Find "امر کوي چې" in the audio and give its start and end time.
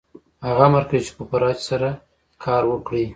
0.69-1.11